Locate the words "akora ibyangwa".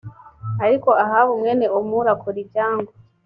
2.15-2.91